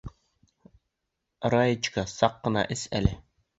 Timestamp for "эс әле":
2.79-3.17